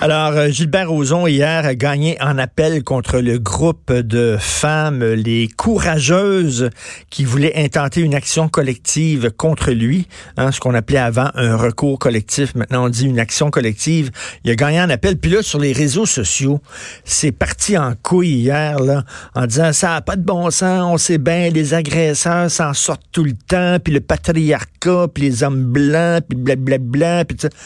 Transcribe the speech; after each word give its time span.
Alors, 0.00 0.32
euh, 0.32 0.48
Gilbert 0.48 0.90
Rozon, 0.90 1.28
hier, 1.28 1.64
a 1.64 1.74
gagné 1.76 2.20
en 2.20 2.36
appel 2.36 2.82
contre 2.82 3.18
le 3.18 3.38
groupe 3.38 3.92
de 3.92 4.36
femmes, 4.40 5.04
les 5.04 5.48
courageuses, 5.48 6.70
qui 7.10 7.24
voulaient 7.24 7.52
intenter 7.54 8.00
une 8.00 8.14
action 8.14 8.48
collective 8.48 9.30
contre 9.30 9.70
lui, 9.70 10.08
hein, 10.36 10.50
ce 10.50 10.58
qu'on 10.58 10.74
appelait 10.74 10.98
avant 10.98 11.30
un 11.34 11.56
recours 11.56 11.98
collectif. 12.00 12.56
Maintenant, 12.56 12.86
on 12.86 12.88
dit 12.88 13.06
une 13.06 13.20
action 13.20 13.50
collective. 13.50 14.10
Il 14.44 14.50
a 14.50 14.56
gagné 14.56 14.80
en 14.80 14.90
appel. 14.90 15.16
Puis 15.16 15.30
là, 15.30 15.42
sur 15.42 15.60
les 15.60 15.72
réseaux 15.72 16.06
sociaux, 16.06 16.60
c'est 17.04 17.32
parti 17.32 17.78
en 17.78 17.94
couille 17.94 18.30
hier, 18.30 18.80
là, 18.80 19.04
en 19.36 19.46
disant, 19.46 19.72
ça 19.72 19.90
n'a 19.90 20.00
pas 20.00 20.16
de 20.16 20.24
bon 20.24 20.50
sens, 20.50 20.92
on 20.92 20.98
sait 20.98 21.18
bien, 21.18 21.50
les 21.50 21.74
agresseurs 21.74 22.50
s'en 22.50 22.74
sortent 22.74 23.06
tout 23.12 23.24
le 23.24 23.34
temps, 23.34 23.78
puis 23.78 23.92
le 23.92 24.00
patriarcat, 24.00 25.06
puis 25.14 25.22
les 25.22 25.44
hommes 25.44 25.64
blancs, 25.64 26.24
puis 26.28 26.36
blablabla, 26.36 27.24
puis 27.26 27.36
tout 27.36 27.48
ça 27.48 27.56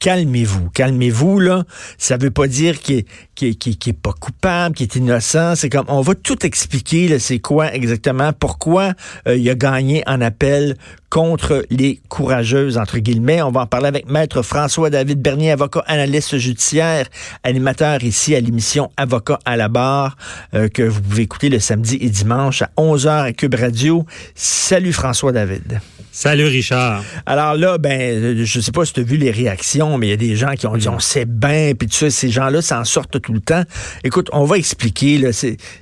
calmez-vous, 0.00 0.70
calmez-vous 0.70 1.40
là. 1.40 1.64
Ça 1.98 2.16
veut 2.16 2.30
pas 2.30 2.46
dire 2.46 2.80
qu'il 2.80 3.04
est, 3.40 3.92
pas 3.92 4.12
coupable, 4.12 4.74
qu'il 4.74 4.84
est 4.84 4.96
innocent. 4.96 5.54
C'est 5.56 5.70
comme 5.70 5.86
on 5.88 6.00
va 6.00 6.14
tout 6.14 6.44
expliquer. 6.44 7.18
C'est 7.18 7.38
quoi 7.38 7.72
exactement 7.74 8.32
Pourquoi 8.32 8.92
euh, 9.26 9.36
il 9.36 9.48
a 9.48 9.54
gagné 9.54 10.02
en 10.06 10.20
appel 10.20 10.76
contre 11.10 11.64
les 11.70 12.00
courageuses 12.08 12.78
entre 12.78 12.98
guillemets. 12.98 13.42
On 13.42 13.50
va 13.50 13.62
en 13.62 13.66
parler 13.66 13.88
avec 13.88 14.08
maître 14.08 14.42
François 14.42 14.90
David 14.90 15.20
Bernier, 15.20 15.52
avocat 15.52 15.84
analyste 15.86 16.38
judiciaire, 16.38 17.06
animateur 17.42 18.02
ici 18.02 18.34
à 18.34 18.40
l'émission 18.40 18.90
Avocat 18.96 19.38
à 19.44 19.56
la 19.56 19.68
barre 19.68 20.16
euh, 20.54 20.68
que 20.68 20.82
vous 20.82 21.00
pouvez 21.00 21.22
écouter 21.22 21.48
le 21.48 21.58
samedi 21.58 21.98
et 22.00 22.08
dimanche 22.08 22.62
à 22.62 22.70
11h 22.76 23.24
à 23.24 23.32
Cube 23.32 23.54
Radio. 23.54 24.04
Salut 24.34 24.92
François 24.92 25.32
David. 25.32 25.80
Salut 26.16 26.46
Richard. 26.46 27.04
Alors 27.26 27.56
là, 27.56 27.76
ben, 27.76 28.42
je 28.42 28.60
sais 28.60 28.72
pas 28.72 28.86
si 28.86 28.94
tu 28.94 29.00
as 29.00 29.02
vu 29.02 29.18
les 29.18 29.30
réactions, 29.30 29.98
mais 29.98 30.06
il 30.06 30.10
y 30.10 30.14
a 30.14 30.16
des 30.16 30.34
gens 30.34 30.54
qui 30.54 30.66
ont 30.66 30.74
dit 30.74 30.88
on 30.88 30.98
sait 30.98 31.26
bien, 31.26 31.72
puis 31.78 31.88
tout 31.88 31.94
ça, 31.94 32.08
ces 32.08 32.30
gens-là 32.30 32.62
s'en 32.62 32.84
sortent 32.84 33.20
tout 33.20 33.34
le 33.34 33.40
temps. 33.40 33.64
Écoute, 34.02 34.30
on 34.32 34.44
va 34.44 34.56
expliquer. 34.56 35.18
Là, 35.18 35.28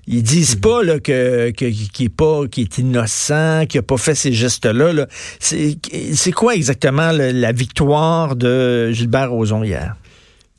ils 0.09 0.23
disent 0.25 0.57
pas 0.57 0.83
là, 0.83 0.99
que, 0.99 1.53
que 1.53 1.65
est 1.67 2.09
pas, 2.09 2.49
qu'il 2.51 2.65
est 2.65 2.79
innocent, 2.79 3.67
qu'il 3.69 3.79
a 3.79 3.83
pas 3.83 3.97
fait 3.97 4.17
ces 4.17 4.33
gestes-là. 4.33 4.93
Là. 4.93 5.07
C'est 5.39 6.33
quoi 6.33 6.55
exactement 6.55 7.11
la 7.13 7.53
victoire 7.53 8.37
de 8.37 8.91
Gilbert 8.93 9.31
Rozon 9.31 9.63
hier? 9.63 9.97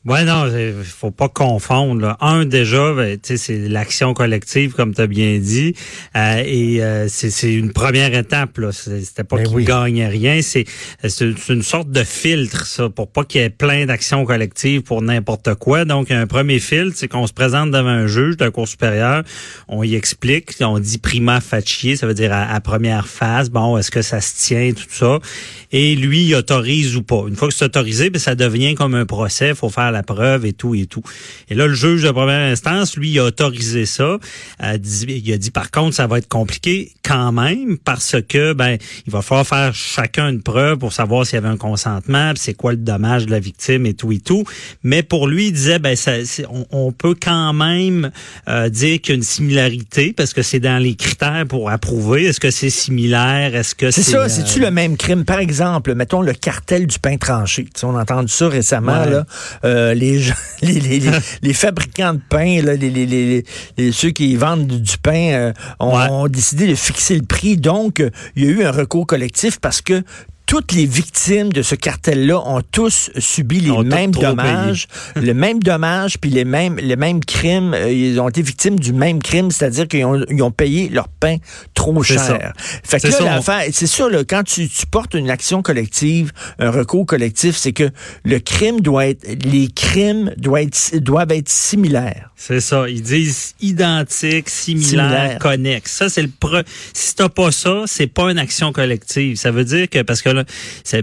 Ouais, 0.06 0.24
non, 0.24 0.44
faut 0.84 1.10
pas 1.10 1.28
confondre. 1.28 2.16
Un, 2.20 2.44
déjà, 2.44 2.92
ben, 2.92 3.18
c'est 3.20 3.68
l'action 3.68 4.14
collective, 4.14 4.72
comme 4.72 4.94
tu 4.94 5.00
as 5.00 5.08
bien 5.08 5.38
dit. 5.38 5.74
Euh, 6.14 6.44
et 6.46 6.80
euh, 6.80 7.08
c'est 7.08 7.52
une 7.52 7.72
première 7.72 8.14
étape. 8.14 8.60
C'était 8.70 9.24
pas 9.24 9.38
ben 9.38 9.48
qu'il 9.48 9.64
gagne 9.64 10.04
rien. 10.04 10.42
C'est 10.42 10.64
une 11.48 11.62
sorte 11.64 11.90
de 11.90 12.04
filtre, 12.04 12.66
ça, 12.66 12.88
pour 12.88 13.10
pas 13.10 13.24
qu'il 13.24 13.40
y 13.40 13.44
ait 13.44 13.50
plein 13.50 13.86
d'actions 13.86 14.24
collectives 14.24 14.82
pour 14.82 15.02
n'importe 15.02 15.56
quoi. 15.56 15.84
Donc, 15.84 16.12
un 16.12 16.28
premier 16.28 16.60
filtre, 16.60 16.92
c'est 16.94 17.08
qu'on 17.08 17.26
se 17.26 17.32
présente 17.32 17.72
devant 17.72 17.88
un 17.88 18.06
juge 18.06 18.36
d'un 18.36 18.52
cours 18.52 18.68
supérieur, 18.68 19.24
on 19.66 19.82
y 19.82 19.96
explique, 19.96 20.52
on 20.60 20.78
dit 20.78 20.98
prima 20.98 21.40
facie, 21.40 21.96
ça 21.96 22.06
veut 22.06 22.14
dire 22.14 22.32
à, 22.32 22.60
première 22.60 23.08
phase, 23.08 23.50
bon, 23.50 23.76
est-ce 23.76 23.90
que 23.90 24.02
ça 24.02 24.20
se 24.20 24.36
tient, 24.36 24.72
tout 24.72 24.84
ça. 24.88 25.18
Et 25.72 25.96
lui, 25.96 26.26
il 26.26 26.34
autorise 26.36 26.96
ou 26.96 27.02
pas. 27.02 27.24
Une 27.26 27.34
fois 27.34 27.48
que 27.48 27.54
c'est 27.54 27.64
autorisé, 27.64 28.10
ben, 28.10 28.20
ça 28.20 28.36
devient 28.36 28.76
comme 28.76 28.94
un 28.94 29.04
procès, 29.04 29.52
faut 29.52 29.68
faire 29.68 29.95
la 29.96 30.02
preuve 30.02 30.46
et 30.46 30.52
tout 30.52 30.74
et 30.74 30.86
tout. 30.86 31.02
Et 31.48 31.54
là, 31.54 31.66
le 31.66 31.74
juge 31.74 32.02
de 32.02 32.10
première 32.10 32.52
instance, 32.52 32.96
lui, 32.96 33.10
il 33.10 33.18
a 33.18 33.24
autorisé 33.24 33.86
ça. 33.86 34.18
Euh, 34.62 34.78
il 35.08 35.32
a 35.32 35.38
dit, 35.38 35.50
par 35.50 35.70
contre, 35.70 35.94
ça 35.94 36.06
va 36.06 36.18
être 36.18 36.28
compliqué 36.28 36.92
quand 37.02 37.32
même 37.32 37.78
parce 37.78 38.16
que, 38.28 38.52
ben, 38.52 38.76
il 39.06 39.12
va 39.12 39.22
falloir 39.22 39.46
faire 39.46 39.74
chacun 39.74 40.28
une 40.28 40.42
preuve 40.42 40.78
pour 40.78 40.92
savoir 40.92 41.26
s'il 41.26 41.36
y 41.36 41.38
avait 41.38 41.48
un 41.48 41.56
consentement, 41.56 42.32
c'est 42.36 42.54
quoi 42.54 42.72
le 42.72 42.78
dommage 42.78 43.26
de 43.26 43.30
la 43.30 43.40
victime 43.40 43.86
et 43.86 43.94
tout 43.94 44.12
et 44.12 44.18
tout. 44.18 44.44
Mais 44.82 45.02
pour 45.02 45.28
lui, 45.28 45.46
il 45.46 45.52
disait, 45.52 45.78
ben, 45.78 45.96
ça, 45.96 46.12
on, 46.70 46.92
peut 46.92 47.14
quand 47.20 47.52
même 47.52 48.10
euh, 48.48 48.68
dire 48.68 49.00
qu'il 49.00 49.10
y 49.10 49.12
a 49.12 49.16
une 49.16 49.22
similarité 49.22 50.12
parce 50.12 50.32
que 50.32 50.42
c'est 50.42 50.60
dans 50.60 50.78
les 50.78 50.94
critères 50.94 51.44
pour 51.48 51.70
approuver. 51.70 52.24
Est-ce 52.26 52.40
que 52.40 52.50
c'est 52.50 52.70
similaire? 52.70 53.54
Est-ce 53.54 53.74
que 53.74 53.90
c'est 53.90 54.02
ça? 54.02 54.28
C'est-tu 54.28 54.60
le 54.60 54.70
même 54.70 54.96
crime? 54.96 55.24
Par 55.24 55.38
exemple, 55.38 55.94
mettons 55.94 56.22
le 56.22 56.32
cartel 56.32 56.86
du 56.86 56.98
pain 56.98 57.16
tranché. 57.16 57.66
on 57.82 57.96
a 57.96 58.02
entendu 58.02 58.32
ça 58.32 58.48
récemment, 58.48 59.04
là. 59.04 59.26
Euh, 59.64 59.85
euh, 59.86 59.94
les, 60.62 60.80
les, 60.80 61.00
les, 61.42 61.52
fabricants 61.52 62.14
de 62.14 62.20
pain, 62.28 62.62
là, 62.62 62.74
les, 62.74 63.44
ceux 63.92 64.10
qui 64.10 64.36
vendent 64.36 64.66
du 64.66 64.98
pain, 64.98 65.32
euh, 65.32 65.52
ont, 65.80 66.28
décidé 66.28 66.66
de 66.66 66.74
fixer 66.74 67.16
le 67.16 67.24
prix. 67.24 67.56
Donc, 67.56 68.02
il 68.34 68.44
y 68.44 68.48
a 68.48 68.50
eu 68.50 68.64
un 68.64 68.70
recours 68.70 69.06
collectif 69.06 69.58
parce 69.60 69.80
que 69.80 70.02
toutes 70.46 70.72
les 70.72 70.86
victimes 70.86 71.52
de 71.52 71.60
ce 71.62 71.74
cartel-là 71.74 72.38
ont 72.38 72.62
tous 72.62 73.10
subi 73.18 73.60
les 73.60 73.82
mêmes 73.82 74.12
dommages, 74.12 74.86
le 75.16 75.34
même 75.34 75.60
dommage, 75.60 76.18
puis 76.18 76.30
les 76.30 76.44
mêmes, 76.44 76.76
les 76.76 76.94
mêmes 76.94 77.24
crimes. 77.24 77.74
Euh, 77.74 77.90
ils 77.90 78.20
ont 78.20 78.28
été 78.28 78.42
victimes 78.42 78.78
du 78.78 78.92
même 78.92 79.20
crime, 79.20 79.50
c'est-à-dire 79.50 79.88
qu'ils 79.88 80.04
ont, 80.04 80.24
ils 80.30 80.42
ont 80.42 80.52
payé 80.52 80.88
leur 80.88 81.08
pain 81.08 81.36
trop 81.74 82.00
cher. 82.02 82.52
Fait 82.84 83.00
que 83.00 83.08
là, 83.08 83.40
c'est 83.72 83.86
ça, 83.86 84.08
là, 84.08 84.22
quand 84.24 84.44
tu, 84.44 84.68
tu, 84.68 84.86
portes 84.86 85.14
une 85.14 85.30
action 85.30 85.62
collective, 85.62 86.32
un 86.58 86.70
recours 86.70 87.06
collectif, 87.06 87.56
c'est 87.56 87.72
que 87.72 87.90
le 88.24 88.38
crime 88.38 88.80
doit 88.80 89.06
être, 89.06 89.26
les 89.44 89.68
crimes 89.68 90.32
doivent 90.36 90.62
être, 90.62 90.96
doivent 90.98 91.32
être 91.32 91.48
similaires. 91.48 92.30
C'est 92.36 92.60
ça. 92.60 92.88
Ils 92.88 93.02
disent 93.02 93.54
identiques, 93.60 94.50
similaires, 94.50 95.38
connexes. 95.38 95.92
Ça, 95.92 96.08
c'est 96.08 96.22
le 96.22 96.28
pre... 96.28 96.62
Si 96.92 97.14
t'as 97.14 97.28
pas 97.28 97.50
ça, 97.50 97.84
c'est 97.86 98.06
pas 98.06 98.30
une 98.30 98.38
action 98.38 98.72
collective. 98.72 99.36
Ça 99.36 99.50
veut 99.50 99.64
dire 99.64 99.88
que, 99.88 100.02
parce 100.02 100.22
que 100.22 100.35
là, 100.36 100.44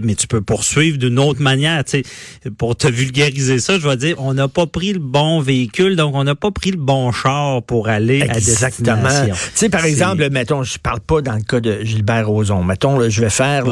mais 0.02 0.14
tu 0.14 0.26
peux 0.26 0.40
poursuivre 0.40 0.98
d'une 0.98 1.18
autre 1.18 1.42
manière, 1.42 1.84
tu 1.84 2.02
sais. 2.02 2.50
Pour 2.58 2.76
te 2.76 2.86
vulgariser 2.86 3.58
ça, 3.58 3.78
je 3.78 3.88
vais 3.88 3.96
dire, 3.96 4.16
on 4.18 4.34
n'a 4.34 4.48
pas 4.48 4.66
pris 4.66 4.92
le 4.92 4.98
bon 4.98 5.40
véhicule, 5.40 5.96
donc 5.96 6.14
on 6.14 6.24
n'a 6.24 6.34
pas 6.34 6.50
pris 6.50 6.70
le 6.70 6.78
bon 6.78 7.12
char 7.12 7.62
pour 7.62 7.88
aller 7.88 8.22
à 8.22 8.34
destination. 8.34 9.34
Tu 9.34 9.50
sais, 9.54 9.68
par 9.68 9.84
exemple, 9.84 10.28
mettons, 10.30 10.62
je 10.62 10.78
parle 10.78 11.00
pas 11.00 11.20
dans 11.20 11.34
le 11.34 11.42
cas 11.42 11.60
de 11.60 11.80
Gilbert 11.82 12.28
Rozon. 12.28 12.62
Mettons, 12.64 12.98
là, 12.98 13.08
je 13.08 13.20
vais 13.20 13.30
faire 13.30 13.64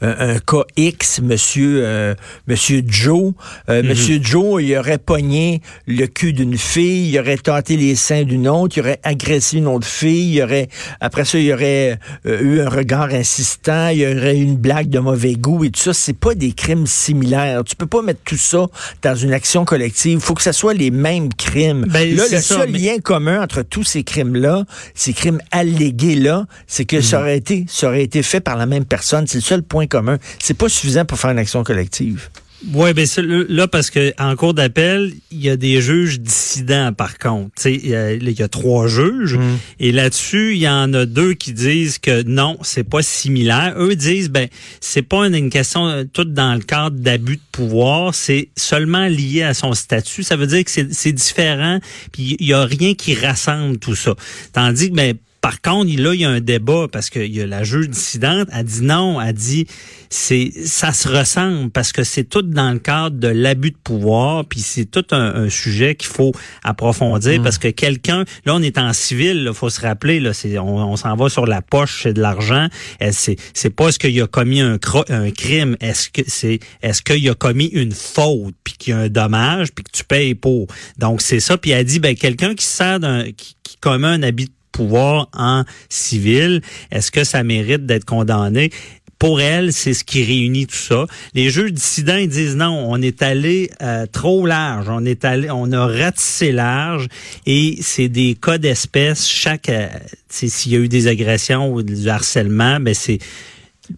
un, 0.00 0.38
cas 0.38 0.64
X, 0.76 1.20
monsieur, 1.20 1.80
euh, 1.84 2.14
monsieur 2.46 2.82
Joe. 2.86 3.32
Euh, 3.68 3.82
mm-hmm. 3.82 3.86
Monsieur 3.86 4.18
Joe, 4.22 4.62
il 4.62 4.76
aurait 4.76 4.98
pogné 4.98 5.62
le 5.86 6.06
cul 6.06 6.32
d'une 6.32 6.58
fille 6.58 7.04
il 7.14 7.18
aurait 7.18 7.36
tenté 7.36 7.76
les 7.76 7.94
seins 7.94 8.24
d'une 8.24 8.48
autre, 8.48 8.76
il 8.76 8.80
aurait 8.80 9.00
agressé 9.02 9.58
une 9.58 9.66
autre 9.66 9.86
fille, 9.86 10.34
il 10.34 10.42
aurait, 10.42 10.68
après 11.00 11.24
ça, 11.24 11.38
il 11.38 11.52
aurait 11.52 11.98
euh, 12.26 12.40
eu 12.40 12.60
un 12.60 12.68
regard 12.68 13.10
insistant, 13.10 13.88
il 13.88 13.98
y 13.98 14.06
aurait 14.06 14.36
eu 14.36 14.42
une 14.42 14.56
blague 14.56 14.88
de 14.88 14.98
mauvais 15.04 15.34
goût 15.34 15.64
et 15.64 15.70
tout 15.70 15.80
ça. 15.80 15.92
C'est 15.92 16.18
pas 16.18 16.34
des 16.34 16.52
crimes 16.52 16.86
similaires. 16.86 17.62
Tu 17.64 17.76
peux 17.76 17.86
pas 17.86 18.02
mettre 18.02 18.20
tout 18.24 18.36
ça 18.36 18.66
dans 19.02 19.14
une 19.14 19.32
action 19.32 19.64
collective. 19.64 20.18
Il 20.18 20.20
faut 20.20 20.34
que 20.34 20.42
ce 20.42 20.52
soit 20.52 20.74
les 20.74 20.90
mêmes 20.90 21.32
crimes. 21.32 21.86
Ben, 21.88 22.14
là, 22.16 22.24
le 22.30 22.40
seul 22.40 22.72
lien 22.72 22.98
commun 22.98 23.42
entre 23.42 23.62
tous 23.62 23.84
ces 23.84 24.02
crimes-là, 24.02 24.64
ces 24.94 25.12
crimes 25.12 25.40
allégués-là, 25.52 26.46
c'est 26.66 26.84
que 26.84 27.00
ça, 27.00 27.18
mhm. 27.18 27.22
aurait 27.22 27.36
été, 27.36 27.64
ça 27.68 27.88
aurait 27.88 28.02
été 28.02 28.22
fait 28.22 28.40
par 28.40 28.56
la 28.56 28.66
même 28.66 28.84
personne. 28.84 29.26
C'est 29.26 29.38
le 29.38 29.42
seul 29.42 29.62
point 29.62 29.86
commun. 29.86 30.18
C'est 30.42 30.54
pas 30.54 30.68
suffisant 30.68 31.04
pour 31.04 31.18
faire 31.18 31.30
une 31.30 31.38
action 31.38 31.62
collective. 31.62 32.28
Oui, 32.72 32.94
ben 32.94 33.06
là, 33.48 33.68
parce 33.68 33.90
que 33.90 34.14
en 34.18 34.34
cours 34.36 34.54
d'appel, 34.54 35.12
il 35.30 35.42
y 35.42 35.50
a 35.50 35.56
des 35.56 35.82
juges 35.82 36.20
dissidents, 36.20 36.92
par 36.92 37.18
contre. 37.18 37.66
Il 37.66 37.86
y, 37.86 37.94
a, 37.94 38.12
il 38.12 38.30
y 38.30 38.42
a 38.42 38.48
trois 38.48 38.86
juges. 38.86 39.36
Mm. 39.36 39.58
Et 39.80 39.92
là-dessus, 39.92 40.54
il 40.54 40.62
y 40.62 40.68
en 40.68 40.92
a 40.94 41.04
deux 41.04 41.34
qui 41.34 41.52
disent 41.52 41.98
que 41.98 42.22
non, 42.22 42.56
c'est 42.62 42.88
pas 42.88 43.02
similaire. 43.02 43.74
Eux 43.76 43.96
disent, 43.96 44.30
ben, 44.30 44.48
c'est 44.80 45.02
pas 45.02 45.26
une, 45.26 45.50
question 45.50 45.86
euh, 45.86 46.04
toute 46.10 46.32
dans 46.32 46.54
le 46.54 46.60
cadre 46.60 46.96
d'abus 46.96 47.36
de 47.36 47.42
pouvoir, 47.52 48.14
c'est 48.14 48.48
seulement 48.56 49.06
lié 49.08 49.42
à 49.42 49.52
son 49.52 49.74
statut. 49.74 50.22
Ça 50.22 50.36
veut 50.36 50.46
dire 50.46 50.64
que 50.64 50.70
c'est 50.70 51.12
différent, 51.12 51.80
puis 52.12 52.36
il 52.38 52.46
y 52.46 52.54
a 52.54 52.64
rien 52.64 52.94
qui 52.94 53.14
rassemble 53.14 53.78
tout 53.78 53.94
ça. 53.94 54.14
Tandis 54.52 54.90
que, 54.90 54.96
ben, 54.96 55.14
par 55.44 55.60
contre, 55.60 55.94
là, 56.00 56.14
il 56.14 56.22
y 56.22 56.24
a 56.24 56.30
un 56.30 56.40
débat 56.40 56.86
parce 56.90 57.10
que 57.10 57.18
y 57.18 57.42
a 57.42 57.46
la 57.46 57.64
juge 57.64 57.90
dissidente 57.90 58.48
a 58.50 58.62
dit 58.62 58.80
non, 58.80 59.18
a 59.18 59.34
dit 59.34 59.66
c'est 60.08 60.50
ça 60.64 60.94
se 60.94 61.06
ressemble 61.06 61.70
parce 61.70 61.92
que 61.92 62.02
c'est 62.02 62.24
tout 62.24 62.40
dans 62.40 62.72
le 62.72 62.78
cadre 62.78 63.18
de 63.18 63.28
l'abus 63.28 63.72
de 63.72 63.76
pouvoir, 63.76 64.46
puis 64.46 64.60
c'est 64.60 64.86
tout 64.86 65.04
un, 65.10 65.50
sujet 65.50 65.96
qu'il 65.96 66.08
faut 66.08 66.32
approfondir 66.62 67.42
parce 67.42 67.58
que 67.58 67.68
quelqu'un, 67.68 68.24
là, 68.46 68.54
on 68.54 68.62
est 68.62 68.78
en 68.78 68.94
civil, 68.94 69.44
il 69.46 69.52
faut 69.52 69.68
se 69.68 69.82
rappeler, 69.82 70.18
là, 70.18 70.30
on, 70.62 70.96
s'en 70.96 71.14
va 71.14 71.28
sur 71.28 71.44
la 71.44 71.60
poche, 71.60 72.04
c'est 72.04 72.14
de 72.14 72.22
l'argent. 72.22 72.68
C'est, 73.10 73.36
c'est 73.52 73.68
pas 73.68 73.88
est-ce 73.88 73.98
qu'il 73.98 74.22
a 74.22 74.26
commis 74.26 74.62
un, 74.62 74.78
crime, 74.78 75.76
est-ce 75.80 76.08
que 76.08 76.22
c'est 76.26 76.58
est-ce 76.80 77.02
qu'il 77.02 77.28
a 77.28 77.34
commis 77.34 77.66
une 77.66 77.92
faute, 77.92 78.54
puis 78.64 78.76
qu'il 78.78 78.94
y 78.94 78.96
a 78.96 79.00
un 79.00 79.08
dommage, 79.10 79.72
puis 79.72 79.84
que 79.84 79.90
tu 79.92 80.04
payes 80.04 80.34
pour? 80.34 80.68
Donc 80.96 81.20
c'est 81.20 81.40
ça. 81.40 81.58
Puis 81.58 81.72
elle 81.72 81.84
dit 81.84 81.98
ben 81.98 82.14
quelqu'un 82.14 82.54
qui 82.54 82.64
sert 82.64 82.98
d'un 82.98 83.24
qui, 83.24 83.56
qui 83.62 83.76
commet 83.76 84.08
un 84.08 84.22
abus 84.22 84.46
de 84.46 84.50
pouvoir 84.74 85.28
en 85.32 85.64
civil? 85.88 86.60
Est-ce 86.90 87.10
que 87.10 87.24
ça 87.24 87.42
mérite 87.42 87.86
d'être 87.86 88.04
condamné? 88.04 88.70
Pour 89.18 89.40
elle, 89.40 89.72
c'est 89.72 89.94
ce 89.94 90.04
qui 90.04 90.24
réunit 90.24 90.66
tout 90.66 90.76
ça. 90.76 91.06
Les 91.34 91.48
juges 91.48 91.72
dissidents 91.72 92.16
ils 92.16 92.28
disent 92.28 92.56
non, 92.56 92.84
on 92.90 93.00
est 93.00 93.22
allé 93.22 93.70
euh, 93.80 94.06
trop 94.10 94.44
large, 94.44 94.88
on 94.90 95.04
est 95.04 95.24
allé, 95.24 95.50
on 95.50 95.70
a 95.72 95.86
ratissé 95.86 96.52
large 96.52 97.06
et 97.46 97.78
c'est 97.80 98.08
des 98.08 98.34
cas 98.34 98.58
d'espèce. 98.58 99.26
Chaque, 99.26 99.68
euh, 99.68 99.86
s'il 100.28 100.72
y 100.72 100.76
a 100.76 100.78
eu 100.78 100.88
des 100.88 101.06
agressions 101.06 101.72
ou 101.72 101.82
du 101.82 102.08
harcèlement, 102.08 102.80
ben 102.80 102.92
c'est 102.92 103.18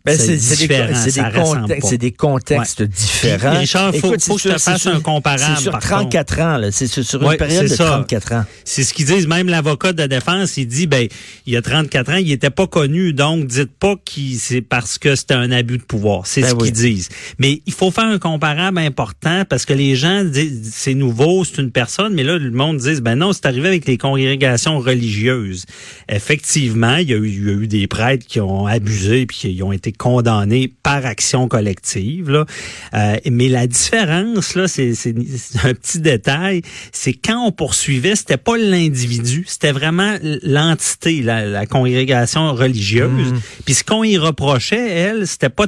Ben, 0.04 0.18
c'est 0.18 0.36
des, 0.36 0.66
des, 0.66 1.98
des, 1.98 2.12
contextes 2.12 2.82
différents. 2.82 3.58
Richard, 3.58 3.92
il 3.94 4.00
faut, 4.00 4.18
faut 4.18 4.34
que 4.34 4.42
je 4.42 4.48
te 4.48 4.58
fasse 4.58 4.86
un 4.86 5.00
comparable. 5.00 5.56
C'est 5.56 5.62
sur 5.62 5.78
34 5.78 6.40
ans, 6.40 6.60
c'est 6.72 6.86
sur 6.88 7.22
une 7.22 7.36
période 7.36 7.68
de 7.68 7.74
34 7.74 8.32
ans. 8.32 8.44
C'est 8.64 8.82
ce 8.82 8.92
qu'ils 8.92 9.06
disent. 9.06 9.28
Même 9.28 9.48
l'avocat 9.48 9.92
de 9.92 9.98
la 9.98 10.08
défense, 10.08 10.56
il 10.56 10.66
dit, 10.66 10.86
ben, 10.88 11.06
il 11.46 11.52
y 11.52 11.56
a 11.56 11.62
34 11.62 12.10
ans, 12.10 12.16
il 12.16 12.28
n'était 12.28 12.50
pas 12.50 12.66
connu, 12.66 13.12
donc 13.12 13.46
dites 13.46 13.72
pas 13.78 13.94
que 13.94 14.20
c'est 14.38 14.60
parce 14.60 14.98
que 14.98 15.14
c'était 15.14 15.34
un 15.34 15.52
abus 15.52 15.78
de 15.78 15.84
pouvoir. 15.84 16.26
C'est 16.26 16.40
ben 16.40 16.50
ce 16.50 16.54
qu'ils 16.56 16.72
disent. 16.72 17.08
Mais 17.38 17.62
il 17.66 17.72
faut 17.72 17.90
faire 17.90 18.06
un 18.06 18.18
comparable 18.18 18.78
important 18.78 19.44
parce 19.48 19.64
que 19.64 19.72
les 19.72 19.94
gens 19.94 20.24
disent, 20.24 20.72
c'est 20.74 20.94
nouveau, 20.94 21.44
c'est 21.44 21.62
une 21.62 21.70
personne, 21.70 22.14
mais 22.14 22.24
là, 22.24 22.38
le 22.38 22.50
monde 22.50 22.78
dit, 22.78 23.00
ben 23.00 23.14
non, 23.14 23.32
c'est 23.32 23.46
arrivé 23.46 23.68
avec 23.68 23.86
les 23.86 23.98
congrégations 23.98 24.78
religieuses. 24.78 25.64
Effectivement, 26.08 26.96
il 26.96 27.10
y 27.10 27.14
a 27.14 27.16
eu, 27.16 27.28
il 27.28 27.46
y 27.46 27.50
a 27.50 27.52
eu 27.52 27.66
des 27.66 27.86
prêtres 27.86 28.26
qui 28.26 28.40
ont 28.40 28.66
abusé 28.66 29.26
puis 29.26 29.36
qui 29.36 29.62
ont 29.62 29.75
été 29.76 29.92
condamnés 29.92 30.72
par 30.82 31.06
action 31.06 31.48
collective. 31.48 32.30
Là. 32.30 32.44
Euh, 32.94 33.16
mais 33.30 33.48
la 33.48 33.66
différence, 33.66 34.54
là, 34.54 34.68
c'est 34.68 34.92
un 35.64 35.74
petit 35.74 36.00
détail, 36.00 36.62
c'est 36.92 37.12
quand 37.12 37.46
on 37.46 37.52
poursuivait, 37.52 38.16
c'était 38.16 38.36
pas 38.36 38.56
l'individu, 38.56 39.44
c'était 39.46 39.72
vraiment 39.72 40.16
l'entité, 40.42 41.22
la, 41.22 41.66
congrégation 41.66 42.54
religieuse. 42.54 43.32
Mmh. 43.32 43.40
Puis 43.64 43.74
ce 43.74 43.84
qu'on 43.84 44.04
y 44.04 44.18
reprochait, 44.18 44.88
elle, 44.88 45.26
c'était 45.26 45.48
pas 45.48 45.66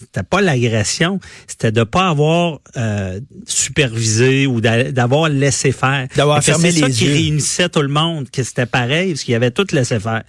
c'était 0.00 0.22
pas 0.22 0.40
l'agression, 0.40 1.20
c'était 1.46 1.72
de 1.72 1.84
pas 1.84 2.08
avoir 2.08 2.60
euh, 2.76 3.20
supervisé 3.46 4.46
ou 4.46 4.60
d'avoir 4.60 5.28
laissé 5.28 5.72
faire. 5.72 6.08
D'avoir 6.16 6.42
fermé 6.42 6.70
les 6.70 6.80
yeux. 6.80 6.86
C'est 6.86 6.92
ça 6.92 6.98
qui 6.98 7.12
réunissait 7.12 7.68
tout 7.68 7.82
le 7.82 7.88
monde, 7.88 8.30
que 8.30 8.42
c'était 8.42 8.66
pareil, 8.66 9.12
parce 9.12 9.24
qu'il 9.24 9.32
y 9.32 9.34
avait 9.34 9.50
tout 9.50 9.66
laissé 9.72 9.98
faire. 10.00 10.22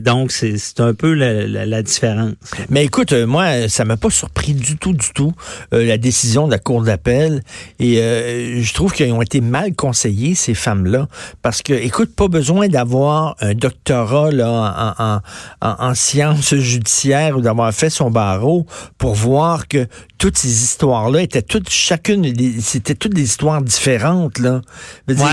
donc 0.00 0.32
c'est 0.32 0.80
un 0.80 0.94
peu 0.94 1.14
la, 1.14 1.66
la 1.66 1.82
différence. 1.82 2.34
Mais 2.68 2.84
écoute, 2.84 3.12
euh, 3.12 3.26
moi, 3.26 3.68
ça 3.68 3.84
m'a 3.84 3.96
pas 3.96 4.10
surpris 4.10 4.54
du 4.54 4.76
tout, 4.76 4.92
du 4.92 5.12
tout, 5.14 5.32
euh, 5.72 5.84
la 5.84 5.98
décision 5.98 6.46
de 6.46 6.52
la 6.52 6.58
Cour 6.58 6.82
d'appel. 6.82 7.42
Et 7.78 7.98
euh, 7.98 8.62
je 8.62 8.74
trouve 8.74 8.92
qu'ils 8.92 9.12
ont 9.12 9.22
été 9.22 9.40
mal 9.40 9.74
conseillés, 9.74 10.34
ces 10.34 10.54
femmes-là. 10.54 11.08
Parce 11.42 11.62
que, 11.62 11.72
écoute, 11.72 12.14
pas 12.14 12.28
besoin 12.28 12.68
d'avoir 12.68 13.36
un 13.40 13.54
doctorat 13.54 14.30
là, 14.30 14.94
en, 14.98 15.20
en, 15.66 15.88
en 15.88 15.94
sciences 15.94 16.54
judiciaires 16.54 17.38
ou 17.38 17.40
d'avoir 17.40 17.72
fait 17.72 17.90
son 17.90 18.10
barreau 18.10 18.66
pour 18.98 19.14
voir 19.14 19.68
que 19.68 19.86
toutes 20.20 20.36
ces 20.36 20.64
histoires-là 20.64 21.22
étaient 21.22 21.40
toutes, 21.40 21.70
chacune, 21.70 22.30
c'était 22.60 22.94
toutes 22.94 23.14
des 23.14 23.22
histoires 23.22 23.62
différentes, 23.62 24.38
là. 24.38 24.60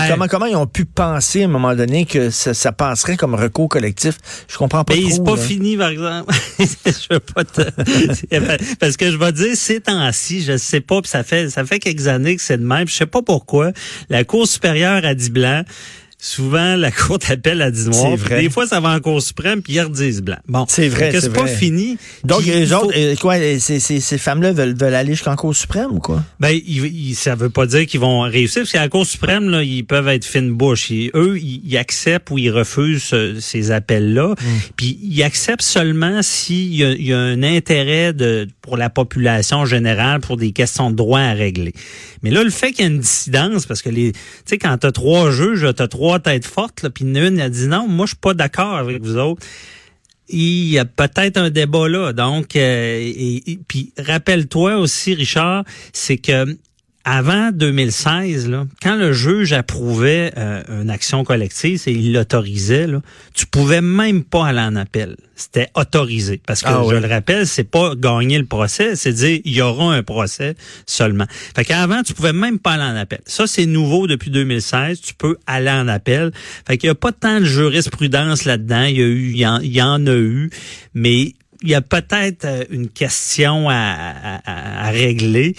comment, 0.08 0.26
comment 0.28 0.46
ils 0.46 0.56
ont 0.56 0.66
pu 0.66 0.86
penser 0.86 1.42
à 1.42 1.44
un 1.44 1.48
moment 1.48 1.74
donné 1.74 2.06
que 2.06 2.30
ça, 2.30 2.72
passerait 2.72 3.18
comme 3.18 3.34
recours 3.34 3.68
collectif? 3.68 4.16
Je 4.48 4.56
comprends 4.56 4.84
pas 4.84 4.94
Mais 4.94 5.10
c'est 5.10 5.22
pas 5.22 5.36
fini, 5.36 5.76
par 5.76 5.90
exemple. 5.90 6.34
je 6.58 7.17
pas 7.20 7.44
te... 7.44 7.62
Parce 8.80 8.96
que 8.96 9.10
je 9.10 9.16
vais 9.16 9.32
dire, 9.32 9.56
ces 9.56 9.80
temps-ci, 9.80 10.42
je 10.42 10.56
sais 10.56 10.80
pas, 10.80 11.00
puis 11.00 11.10
ça 11.10 11.22
fait, 11.22 11.50
ça 11.50 11.64
fait 11.64 11.78
quelques 11.78 12.08
années 12.08 12.36
que 12.36 12.42
c'est 12.42 12.58
de 12.58 12.64
même, 12.64 12.88
je 12.88 12.94
sais 12.94 13.06
pas 13.06 13.22
pourquoi. 13.22 13.72
La 14.08 14.24
Cour 14.24 14.46
supérieure 14.46 15.04
a 15.04 15.14
dit 15.14 15.30
blanc 15.30 15.62
souvent 16.18 16.74
la 16.76 16.90
Cour 16.98 17.18
d'appel 17.18 17.62
a 17.62 17.70
dit 17.70 17.88
noir. 17.88 18.16
Des 18.28 18.50
fois, 18.50 18.66
ça 18.66 18.80
va 18.80 18.90
en 18.90 19.00
Cour 19.00 19.22
suprême, 19.22 19.62
puis 19.62 19.74
ils 19.74 19.80
redisent 19.80 20.20
blanc. 20.22 20.38
Bon, 20.48 20.66
c'est 20.68 20.88
vrai. 20.88 21.12
c'est 21.18 21.32
pas 21.32 21.46
fini. 21.46 21.96
Donc, 22.24 22.44
les 22.44 22.72
autres, 22.72 22.92
euh, 22.96 23.14
quoi, 23.16 23.36
ces, 23.58 23.78
ces, 23.80 24.00
ces 24.00 24.18
femmes-là 24.18 24.52
veulent, 24.52 24.76
veulent 24.76 24.94
aller 24.94 25.14
jusqu'en 25.14 25.36
Cour 25.36 25.54
suprême 25.54 25.92
ou 25.92 26.00
quoi? 26.00 26.22
Ben, 26.40 26.50
ils, 26.50 27.14
ça 27.14 27.34
veut 27.34 27.50
pas 27.50 27.66
dire 27.66 27.86
qu'ils 27.86 28.00
vont 28.00 28.20
réussir, 28.22 28.62
parce 28.62 28.72
qu'à 28.72 28.80
la 28.80 28.88
Cour 28.88 29.06
suprême, 29.06 29.48
là, 29.48 29.62
ils 29.62 29.84
peuvent 29.84 30.08
être 30.08 30.24
fine 30.24 30.50
bouche. 30.52 30.90
eux, 30.90 31.38
ils, 31.38 31.76
acceptent 31.76 32.30
ou 32.30 32.38
ils 32.38 32.50
refusent 32.50 33.14
ces 33.38 33.70
appels-là. 33.70 34.30
Hmm. 34.32 34.58
Puis 34.76 34.98
ils 35.02 35.22
acceptent 35.22 35.62
seulement 35.62 36.22
s'il 36.22 36.74
y, 36.74 37.04
y, 37.04 37.12
a 37.12 37.18
un 37.18 37.42
intérêt 37.42 38.12
de 38.12 38.48
pour 38.60 38.76
la 38.76 38.90
population 38.90 39.64
générale 39.64 40.20
pour 40.20 40.36
des 40.36 40.52
questions 40.52 40.90
de 40.90 40.96
droit 40.96 41.20
à 41.20 41.32
régler. 41.32 41.72
Mais 42.22 42.30
là, 42.30 42.42
le 42.42 42.50
fait 42.50 42.72
qu'il 42.72 42.84
y 42.84 42.88
ait 42.88 42.90
une 42.90 42.98
dissidence, 42.98 43.66
parce 43.66 43.82
que 43.82 43.88
les, 43.88 44.12
tu 44.12 44.18
sais, 44.44 44.58
quand 44.58 44.76
t'as 44.78 44.92
trois 44.92 45.30
juges, 45.30 45.66
t'as 45.74 45.88
trois 45.88 46.07
tête 46.16 46.46
forte, 46.46 46.82
là, 46.82 46.90
puis 46.90 47.04
une 47.04 47.40
a 47.40 47.48
dit 47.48 47.66
non, 47.66 47.86
moi 47.86 48.06
je 48.06 48.10
suis 48.10 48.16
pas 48.16 48.34
d'accord 48.34 48.76
avec 48.76 49.02
vous 49.02 49.16
autres. 49.16 49.44
Il 50.30 50.68
y 50.68 50.78
a 50.78 50.84
peut-être 50.84 51.38
un 51.38 51.48
débat 51.48 51.88
là. 51.88 52.12
Donc, 52.12 52.54
euh, 52.54 53.00
et, 53.00 53.58
puis 53.66 53.92
rappelle-toi 53.98 54.76
aussi, 54.76 55.14
Richard, 55.14 55.64
c'est 55.92 56.18
que 56.18 56.56
avant 57.10 57.52
2016, 57.52 58.50
là, 58.50 58.66
quand 58.82 58.94
le 58.94 59.14
juge 59.14 59.54
approuvait 59.54 60.30
euh, 60.36 60.82
une 60.82 60.90
action 60.90 61.24
collective 61.24 61.82
et 61.86 61.92
il 61.92 62.12
l'autorisait, 62.12 62.86
tu 63.32 63.46
pouvais 63.46 63.80
même 63.80 64.24
pas 64.24 64.48
aller 64.48 64.60
en 64.60 64.76
appel. 64.76 65.16
C'était 65.34 65.68
autorisé. 65.74 66.38
Parce 66.46 66.60
que, 66.60 66.68
ah 66.68 66.82
je 66.86 66.96
le 66.96 67.08
rappelle, 67.08 67.46
c'est 67.46 67.64
pas 67.64 67.94
gagner 67.94 68.36
le 68.36 68.44
procès, 68.44 68.94
c'est 68.94 69.14
dire 69.14 69.40
il 69.46 69.54
y 69.54 69.62
aura 69.62 69.94
un 69.94 70.02
procès 70.02 70.54
seulement. 70.84 71.24
Fait 71.56 71.64
qu'avant, 71.64 72.02
tu 72.02 72.12
pouvais 72.12 72.34
même 72.34 72.58
pas 72.58 72.72
aller 72.72 72.82
en 72.82 72.96
appel. 72.96 73.20
Ça, 73.24 73.46
c'est 73.46 73.64
nouveau 73.64 74.06
depuis 74.06 74.30
2016. 74.30 75.00
Tu 75.00 75.14
peux 75.14 75.38
aller 75.46 75.70
en 75.70 75.88
appel. 75.88 76.30
Fait 76.66 76.76
qu'il 76.76 76.88
y 76.88 76.90
a 76.90 76.94
pas 76.94 77.12
tant 77.12 77.40
de 77.40 77.44
jurisprudence 77.46 78.44
là-dedans. 78.44 78.84
Il 78.84 78.96
y 78.98 79.02
a 79.02 79.06
eu, 79.06 79.30
il 79.62 79.72
y 79.72 79.82
en 79.82 80.06
a 80.06 80.14
eu, 80.14 80.50
mais 80.92 81.32
il 81.62 81.68
y 81.68 81.74
a 81.74 81.80
peut-être 81.80 82.44
euh, 82.44 82.64
une 82.70 82.88
question 82.88 83.68
à, 83.68 84.40
à, 84.44 84.90
régler. 84.90 85.54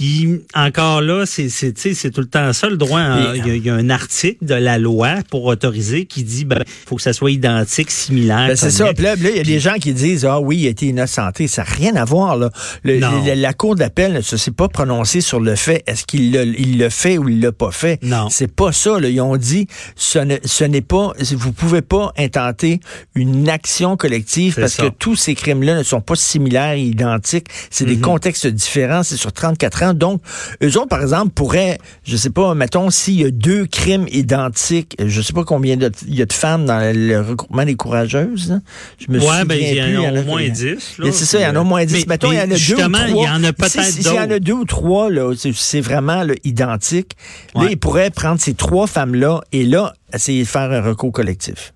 Puis 0.00 0.40
encore 0.54 1.02
là, 1.02 1.26
c'est 1.26 1.50
c'est 1.50 2.10
tout 2.10 2.22
le 2.22 2.26
temps 2.26 2.54
ça 2.54 2.70
le 2.70 2.78
droit. 2.78 3.02
il, 3.34 3.62
y 3.62 3.68
a, 3.68 3.74
un 3.74 3.90
article 3.90 4.42
de 4.42 4.54
la 4.54 4.78
loi 4.78 5.16
pour 5.28 5.44
autoriser 5.44 6.06
qui 6.06 6.24
dit 6.24 6.46
ben 6.46 6.64
faut 6.86 6.96
que 6.96 7.02
ça 7.02 7.12
soit 7.12 7.32
identique, 7.32 7.90
similaire. 7.90 8.48
Ben, 8.48 8.56
c'est 8.56 8.70
ça. 8.70 8.94
Puis 8.94 9.04
là, 9.04 9.14
il 9.18 9.36
y 9.36 9.40
a 9.40 9.42
des 9.42 9.60
gens 9.60 9.74
qui 9.74 9.92
disent 9.92 10.24
ah 10.24 10.40
oui, 10.40 10.60
il 10.60 10.66
a 10.68 10.70
été 10.70 10.86
innocenté. 10.86 11.48
Ça 11.48 11.64
n'a 11.64 11.70
rien 11.70 11.96
à 11.96 12.06
voir 12.06 12.38
là. 12.38 12.50
la 12.82 13.52
cour 13.52 13.74
d'appel 13.74 14.14
ne 14.14 14.22
s'est 14.22 14.52
pas 14.52 14.68
prononcée 14.68 15.20
sur 15.20 15.38
le 15.38 15.54
fait 15.54 15.82
est-ce 15.86 16.06
qu'il 16.06 16.32
le, 16.32 16.58
il 16.58 16.78
le 16.78 16.88
fait 16.88 17.18
ou 17.18 17.28
il 17.28 17.42
l'a 17.42 17.52
pas 17.52 17.70
fait? 17.70 18.02
Non. 18.02 18.30
C'est 18.30 18.50
pas 18.50 18.72
ça. 18.72 18.98
Là. 18.98 19.10
Ils 19.10 19.20
ont 19.20 19.36
dit 19.36 19.66
ce 19.96 20.64
n'est 20.64 20.80
pas 20.80 21.12
vous 21.32 21.52
pouvez 21.52 21.82
pas 21.82 22.14
intenter 22.16 22.80
une 23.14 23.50
action 23.50 23.98
collective 23.98 24.54
parce 24.58 24.76
que 24.76 24.88
tous 24.88 25.16
ces 25.16 25.34
crimes-là 25.34 25.76
ne 25.76 25.82
sont 25.82 26.00
pas 26.00 26.16
similaires 26.16 26.72
et 26.72 26.84
identiques. 26.84 27.48
C'est 27.68 27.84
des 27.84 27.96
mhm. 27.96 28.00
contextes 28.00 28.46
différents. 28.46 29.02
C'est 29.02 29.18
sur 29.18 29.34
34 29.34 29.82
ans. 29.82 29.89
Donc, 29.98 30.22
eux 30.62 30.76
autres, 30.76 30.88
par 30.88 31.02
exemple, 31.02 31.30
pourraient, 31.30 31.78
je 32.04 32.16
sais 32.16 32.30
pas, 32.30 32.54
mettons, 32.54 32.90
s'il 32.90 33.20
y 33.20 33.24
a 33.24 33.30
deux 33.30 33.66
crimes 33.66 34.06
identiques, 34.10 34.96
je 35.04 35.20
sais 35.20 35.32
pas 35.32 35.44
combien 35.44 35.76
de, 35.76 35.90
il 36.06 36.14
y 36.14 36.22
a 36.22 36.26
de 36.26 36.32
femmes 36.32 36.66
dans 36.66 36.80
le 36.94 37.20
regroupement 37.20 37.64
des 37.64 37.74
courageuses. 37.74 38.52
Hein. 38.52 38.62
Je 38.98 39.12
me 39.12 39.20
ouais, 39.20 39.44
ben, 39.44 39.58
il 39.60 39.76
y 39.76 40.06
en 40.06 40.14
a 40.14 40.20
au 40.20 40.24
moins 40.24 40.48
10. 40.48 40.98
C'est 41.04 41.12
ça, 41.12 41.38
il 41.38 41.42
y 41.42 41.46
en 41.46 41.56
a 41.56 41.60
au 41.60 41.64
moins 41.64 41.84
10. 41.84 42.06
mettons, 42.06 42.32
il 42.32 42.38
y 42.38 42.40
en 42.40 42.42
a 42.42 42.46
deux 42.46 42.74
ou 42.74 42.88
trois. 42.88 43.08
il 43.08 43.16
y 43.16 43.28
en 43.28 43.44
a 43.44 43.52
peut-être 43.52 43.82
S'il 43.82 44.06
y 44.06 44.18
en 44.18 44.30
a 44.30 44.38
deux 44.38 44.52
ou 44.52 44.64
trois, 44.64 45.10
là, 45.10 45.34
c'est 45.34 45.80
vraiment 45.80 46.22
là, 46.22 46.34
identique. 46.44 47.16
Là, 47.54 47.66
ils 47.70 47.78
pourraient 47.78 48.10
prendre 48.10 48.40
ces 48.40 48.54
trois 48.54 48.86
femmes-là 48.86 49.40
et 49.52 49.64
là, 49.64 49.94
essayer 50.12 50.42
de 50.42 50.48
faire 50.48 50.70
un 50.70 50.80
recours 50.80 51.12
collectif. 51.12 51.72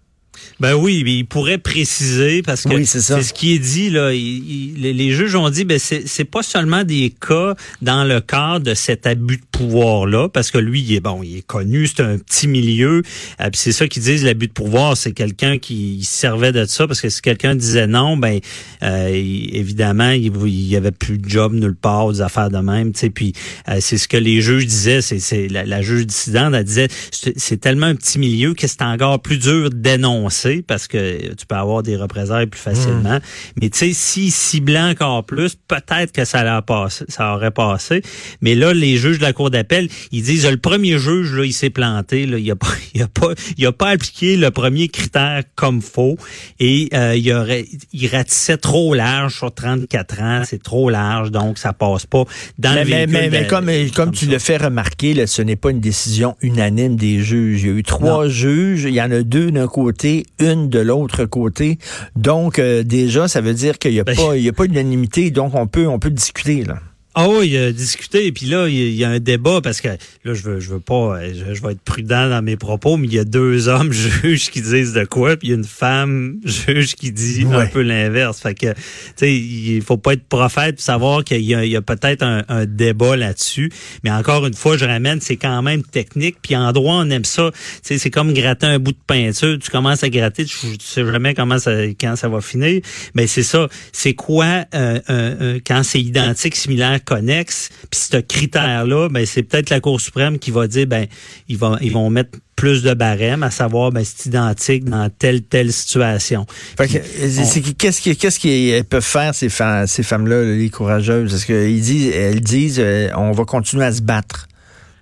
Ben 0.61 0.75
oui, 0.75 1.02
mais 1.04 1.14
il 1.16 1.26
pourrait 1.26 1.58
préciser 1.58 2.42
parce 2.42 2.62
que 2.62 2.84
c'est 2.84 3.00
ce 3.00 3.32
qui 3.32 3.54
est 3.54 3.58
dit 3.58 3.90
là. 3.90 4.12
les 4.12 5.11
juges 5.11 5.34
ont 5.34 5.50
dit 5.50 5.64
ben 5.64 5.78
c'est 5.80 6.25
pas 6.25 6.42
seulement 6.42 6.84
des 6.84 7.12
cas 7.20 7.54
dans 7.82 8.04
le 8.04 8.20
cadre 8.20 8.61
de 8.61 8.75
cet 8.75 9.06
abus 9.06 9.38
de 9.38 9.42
pouvoir 9.50 10.06
là, 10.06 10.28
parce 10.28 10.52
que 10.52 10.58
lui 10.58 10.80
il 10.80 10.94
est 10.94 11.00
bon, 11.00 11.23
il 11.25 11.38
est 11.38 11.46
connu, 11.46 11.88
c'est 11.88 12.02
un 12.02 12.18
petit 12.18 12.46
milieu. 12.46 13.02
Euh, 13.40 13.49
c'est 13.52 13.73
ça 13.73 13.88
qu'ils 13.88 14.02
disent 14.02 14.25
l'abus 14.25 14.46
de 14.46 14.52
pouvoir, 14.52 14.96
c'est 14.96 15.12
quelqu'un 15.12 15.58
qui 15.58 16.04
servait 16.04 16.52
de 16.52 16.64
ça 16.66 16.87
parce 16.87 17.00
que 17.00 17.08
si 17.08 17.20
quelqu'un 17.20 17.56
disait 17.56 17.88
non, 17.88 18.16
ben 18.16 18.38
euh, 18.84 19.08
évidemment 19.08 20.11
il, 20.11 20.32
il 20.46 20.68
y 20.68 20.76
avait 20.76 20.92
plus 20.92 21.18
de 21.18 21.28
job 21.28 21.52
nulle 21.52 21.75
part, 21.75 22.12
des 22.12 22.20
affaires 22.20 22.50
de 22.50 22.58
même. 22.58 22.92
Tu 22.92 23.00
sais, 23.00 23.11
puis 23.11 23.32
euh, 23.68 23.78
c'est 23.80 23.99
ce 23.99 24.06
que 24.06 24.16
les 24.16 24.40
juges 24.40 24.66
disaient. 24.66 25.02
C'est 25.02 25.49
la, 25.49 25.64
la 25.64 25.82
juge 25.82 26.06
dissidente, 26.06 26.54
elle 26.54 26.64
disait 26.64 26.88
c'est 27.11 27.61
tellement 27.61 27.87
un 27.87 27.96
petit 27.96 28.20
milieu 28.20 28.54
que 28.54 28.68
c'est 28.68 28.82
encore 28.82 29.20
plus 29.20 29.38
dur 29.38 29.70
d'énoncer 29.70 30.43
parce 30.66 30.86
que 30.86 31.34
tu 31.34 31.46
peux 31.46 31.54
avoir 31.54 31.82
des 31.82 31.96
représailles 31.96 32.46
plus 32.46 32.60
facilement. 32.60 33.16
Hmm. 33.16 33.60
Mais 33.60 33.70
tu 33.70 33.78
sais, 33.78 33.92
si 33.92 34.30
ciblant 34.30 34.90
encore 34.90 35.24
plus, 35.24 35.54
peut-être 35.54 36.12
que 36.12 36.24
ça, 36.24 36.40
a 36.40 36.62
passé, 36.62 37.04
ça 37.08 37.34
aurait 37.34 37.50
passé. 37.50 38.02
Mais 38.40 38.54
là, 38.54 38.72
les 38.72 38.96
juges 38.96 39.18
de 39.18 39.22
la 39.22 39.32
Cour 39.32 39.50
d'appel, 39.50 39.88
ils 40.12 40.22
disent 40.22 40.48
le 40.48 40.56
premier 40.56 40.98
juge, 40.98 41.32
là, 41.32 41.44
il 41.44 41.52
s'est 41.52 41.70
planté. 41.70 42.26
Là, 42.26 42.38
il 42.38 42.50
a 42.50 42.56
pas, 42.56 42.68
il 42.94 43.02
a 43.02 43.08
pas, 43.08 43.28
il 43.56 43.66
a 43.66 43.72
pas 43.72 43.90
appliqué 43.90 44.36
le 44.36 44.50
premier 44.50 44.88
critère 44.88 45.42
comme 45.54 45.82
faux. 45.82 46.16
Et 46.60 46.88
euh, 46.94 47.16
il 47.16 47.32
aurait, 47.32 47.66
il 47.92 48.06
ratissait 48.08 48.56
trop 48.56 48.94
large 48.94 49.36
sur 49.36 49.52
34 49.52 50.20
ans. 50.20 50.42
C'est 50.44 50.62
trop 50.62 50.90
large, 50.90 51.30
donc 51.30 51.58
ça 51.58 51.72
passe 51.72 52.06
pas 52.06 52.24
dans 52.58 52.74
mais, 52.74 52.84
le 52.84 53.12
mais, 53.12 53.30
mais, 53.30 53.46
comme, 53.46 53.70
comme, 53.94 54.12
tu 54.12 54.26
le 54.26 54.38
fais 54.38 54.56
remarquer, 54.56 55.14
là, 55.14 55.26
ce 55.26 55.42
n'est 55.42 55.56
pas 55.56 55.70
une 55.70 55.80
décision 55.80 56.36
unanime 56.40 56.96
des 56.96 57.20
juges. 57.20 57.62
Il 57.62 57.68
y 57.68 57.70
a 57.70 57.74
eu 57.74 57.82
trois 57.82 58.28
juges. 58.28 58.84
Il 58.84 58.94
y 58.94 59.02
en 59.02 59.10
a 59.10 59.22
deux 59.22 59.50
d'un 59.50 59.66
côté, 59.66 60.26
une 60.38 60.68
de 60.68 60.78
l'autre 60.80 61.24
côté. 61.24 61.78
Donc, 62.16 62.58
euh, 62.58 62.82
déjà, 62.82 63.28
ça 63.28 63.40
veut 63.40 63.54
dire 63.54 63.78
qu'il 63.78 63.92
n'y 63.92 64.00
a, 64.00 64.04
ben, 64.04 64.16
pas, 64.16 64.36
il 64.36 64.42
y 64.42 64.48
a 64.48 64.52
pas 64.52 64.66
d'unanimité. 64.66 65.30
Donc, 65.30 65.54
on 65.54 65.66
peut, 65.66 65.86
on 65.86 65.98
peut 65.98 66.10
discuter, 66.10 66.64
là. 66.64 66.80
Ah 67.16 67.28
oui, 67.28 67.50
il 67.50 67.56
a 67.56 67.71
discuté, 67.71 68.33
puis 68.33 68.47
là, 68.47 68.66
il 68.68 68.94
y 68.94 69.04
a 69.04 69.09
un 69.09 69.21
débat 69.21 69.61
parce 69.62 69.80
que 69.80 69.87
là, 69.87 70.35
je 70.35 70.42
veux, 70.42 70.59
je 70.59 70.71
veux 70.71 70.80
pas, 70.80 71.21
je, 71.33 71.62
vais 71.62 71.73
être 71.73 71.80
prudent 71.80 72.28
dans 72.28 72.42
mes 72.42 72.56
propos, 72.56 72.97
mais 72.97 73.06
il 73.06 73.14
y 73.14 73.21
a 73.21 73.25
deux 73.25 73.68
hommes 73.75 73.92
juges 73.92 74.50
qui 74.50 74.61
disent 74.61 74.94
de 74.94 75.04
quoi, 75.04 75.37
puis 75.37 75.49
il 75.49 75.50
y 75.52 75.54
a 75.54 75.56
une 75.56 75.62
femme 75.62 76.40
juge 76.44 76.97
qui 76.97 77.12
dit 77.12 77.47
un 77.52 77.66
peu 77.66 77.83
l'inverse. 77.83 78.40
Fait 78.40 78.54
que, 78.54 78.73
tu 78.73 78.80
sais, 79.14 79.33
il 79.33 79.80
faut 79.83 79.97
pas 79.97 80.14
être 80.14 80.25
prophète 80.25 80.76
pour 80.76 80.85
savoir 80.85 81.23
qu'il 81.23 81.42
y 81.42 81.76
a, 81.76 81.83
peut-être 81.83 82.25
un, 82.25 82.64
débat 82.66 83.16
là-dessus. 83.16 83.71
Mais 84.02 84.11
encore 84.11 84.47
une 84.47 84.54
fois, 84.54 84.76
je 84.76 84.85
ramène, 84.85 85.21
c'est 85.21 85.37
quand 85.37 85.62
même 85.62 85.85
technique. 85.85 86.37
Puis 86.42 86.56
en 86.56 86.73
droit, 86.73 86.97
on 86.97 87.11
aime 87.11 87.25
ça. 87.25 87.50
Tu 87.52 87.80
sais, 87.83 87.99
c'est 87.99 88.11
comme 88.11 88.33
gratter 88.33 88.66
un 88.66 88.78
bout 88.80 88.92
de 88.92 88.99
peinture. 89.06 89.59
Tu 89.61 89.71
commences 89.71 90.02
à 90.02 90.09
gratter, 90.09 90.44
tu, 90.47 90.56
sais 90.80 91.04
jamais 91.04 91.35
comment 91.35 91.59
ça, 91.59 91.73
quand 92.00 92.16
ça 92.16 92.28
va 92.28 92.40
finir. 92.40 92.80
Mais 93.14 93.28
c'est 93.28 93.42
ça. 93.42 93.68
C'est 93.92 94.14
quoi 94.14 94.64
euh, 94.75 95.61
quand 95.64 95.83
c'est 95.85 96.00
identique, 96.00 96.56
similaire 96.56 97.03
connexe. 97.04 97.70
Puis 97.90 98.00
ce 98.11 98.16
critère-là, 98.18 99.08
ben 99.08 99.25
c'est 99.26 99.42
peut-être 99.42 99.70
la 99.70 99.80
Cour 99.80 100.00
suprême 100.00 100.38
qui 100.38 100.50
va 100.50 100.66
dire, 100.66 100.87
ben 100.87 101.06
ils 101.49 101.58
vont 101.58 101.76
ils 101.80 101.92
vont 101.92 102.11
mettre 102.11 102.38
plus 102.56 102.82
de 102.82 102.94
barèmes, 102.94 103.42
à 103.42 103.50
savoir, 103.50 103.90
ben 103.92 104.04
c'est 104.04 104.26
identique 104.26 104.84
dans 104.84 105.11
telle 105.11 105.42
telle 105.42 105.73
situation. 105.73 106.46
Qu'est-ce 106.78 108.38
qu'ils 108.38 108.84
peuvent 108.84 109.02
faire 109.02 109.34
ces 109.34 109.49
femmes 109.49 109.87
ces 109.87 110.02
femmes-là, 110.02 110.42
les 110.44 110.70
courageuses? 110.70 111.34
Est-ce 111.34 111.46
qu'ils 111.46 111.80
disent 111.80 112.12
elles 112.14 112.40
disent 112.40 112.80
euh, 112.80 113.08
on 113.16 113.32
va 113.32 113.44
continuer 113.44 113.84
à 113.84 113.92
se 113.92 114.02
battre 114.02 114.49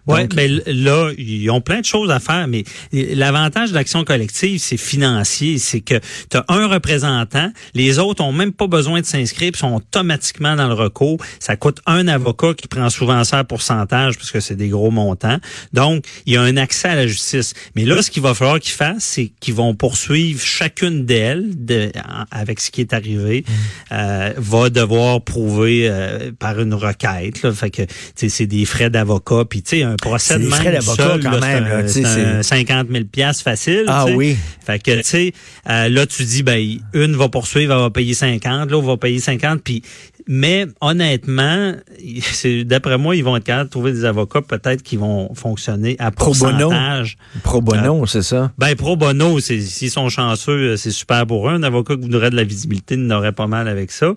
oui, 0.09 0.21
mais 0.35 0.49
ben, 0.49 0.63
là, 0.67 1.13
ils 1.17 1.49
ont 1.51 1.61
plein 1.61 1.81
de 1.81 1.85
choses 1.85 2.11
à 2.11 2.19
faire, 2.19 2.49
mais 2.49 2.65
l'avantage 2.93 3.71
de 3.71 3.75
l'action 3.75 4.05
collective, 4.05 4.59
c'est 4.59 4.77
financier. 4.77 5.59
C'est 5.59 5.81
que 5.81 6.01
tu 6.29 6.37
as 6.37 6.45
un 6.49 6.67
représentant, 6.67 7.51
les 7.75 7.99
autres 7.99 8.23
ont 8.25 8.33
même 8.33 8.53
pas 8.53 8.67
besoin 8.67 9.01
de 9.01 9.07
s'inscrire, 9.07 9.55
sont 9.55 9.75
automatiquement 9.75 10.57
dans 10.57 10.67
le 10.67 10.75
recours. 10.75 11.19
Ça 11.39 11.57
coûte 11.57 11.81
un 11.87 12.09
avocat 12.09 12.55
qui 12.55 12.67
prend 12.67 12.91
souvent 12.91 13.23
ça 13.23 13.39
à 13.39 13.45
pourcentage 13.45 14.17
parce 14.17 14.33
que 14.33 14.41
c'est 14.41 14.57
des 14.57 14.69
gros 14.69 14.91
montants. 14.91 15.39
Donc, 15.73 16.05
il 16.27 16.35
y 16.35 16.37
a 16.37 16.43
un 16.43 16.57
accès 16.57 16.89
à 16.89 16.95
la 16.97 17.07
justice. 17.07 17.55
Mais 17.77 17.85
là, 17.85 18.03
ce 18.03 18.11
qu'il 18.11 18.23
va 18.23 18.35
falloir 18.35 18.59
qu'ils 18.59 18.73
fassent, 18.73 19.05
c'est 19.05 19.31
qu'ils 19.41 19.55
vont 19.55 19.75
poursuivre 19.75 20.41
chacune 20.41 21.07
d'elles 21.07 21.65
de, 21.65 21.93
avec 22.31 22.59
ce 22.59 22.71
qui 22.73 22.81
est 22.81 22.93
arrivé, 22.93 23.45
mmh. 23.47 23.53
euh, 23.95 24.33
va 24.37 24.71
devoir 24.71 25.23
prouver 25.23 25.89
euh, 25.89 26.33
par 26.37 26.61
une 26.61 26.75
requête. 26.75 27.43
Là, 27.43 27.53
fait 27.53 27.71
que 27.71 27.83
c'est 28.17 28.47
des 28.47 28.65
frais 28.65 28.91
d'avocat, 28.91 29.45
puis 29.49 29.63
tu 29.63 29.79
sais 29.79 29.92
un 29.93 29.97
procès 29.97 30.39
de 30.39 30.47
même 30.47 30.81
seul, 30.81 31.23
quand 31.23 31.41
même, 31.41 31.89
c'est 31.89 32.43
50 32.43 32.89
000 32.91 33.05
pièces 33.05 33.43
facile. 33.43 33.85
Ah 33.89 34.07
oui. 34.07 34.37
Fait 34.65 34.81
que 34.81 34.97
tu 34.99 35.03
sais, 35.03 35.33
euh, 35.69 35.89
là 35.89 36.07
tu 36.07 36.25
dis 36.25 36.43
ben 36.43 36.79
une 36.93 37.17
va 37.17 37.29
poursuivre, 37.29 37.75
elle 37.75 37.81
va 37.81 37.91
payer 37.91 38.15
50, 38.15 38.71
l'autre 38.71 38.87
va 38.87 38.97
payer 38.97 39.19
50, 39.19 39.61
puis 39.63 39.83
mais 40.27 40.67
honnêtement, 40.81 41.73
d'après 42.65 42.99
moi, 42.99 43.17
ils 43.17 43.25
vont 43.25 43.37
être 43.37 43.45
capables 43.45 43.69
de 43.69 43.71
trouver 43.71 43.93
des 43.93 44.05
avocats 44.05 44.43
peut-être 44.43 44.83
qui 44.83 44.97
vont 44.97 45.35
fonctionner 45.35 45.97
à 45.99 46.11
pro 46.11 46.27
pourcentage. 46.27 47.17
Pro 47.43 47.61
bono, 47.61 48.03
euh, 48.03 48.07
c'est 48.07 48.23
ça? 48.23 48.53
Ben 48.59 48.75
pro 48.75 48.97
bono, 48.97 49.41
s'ils 49.41 49.91
sont 49.91 50.09
chanceux, 50.09 50.77
c'est 50.77 50.91
super 50.91 51.27
pour 51.27 51.49
eux. 51.49 51.53
Un 51.53 51.63
avocat 51.63 51.97
qui 51.97 52.03
voudrait 52.03 52.31
de 52.31 52.37
la 52.37 52.45
visibilité 52.45 52.97
n'aurait 52.97 53.33
pas 53.33 53.47
mal 53.47 53.69
avec 53.69 53.91
ça. 53.91 54.13